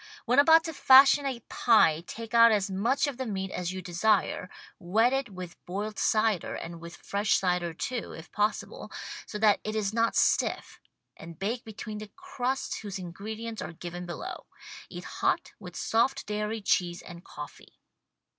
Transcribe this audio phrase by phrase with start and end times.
[0.25, 3.83] When about to fashion a pie take out as much of the meat as you
[3.83, 8.91] desire, wet it_ with boiled cider and with fresh cider, too, if possible,
[9.27, 10.79] so that it is not stiff,
[11.15, 14.47] and bake between the crusts whose ingredients are given below.
[14.89, 17.77] Eat hot with soft dairy cheese and coffee.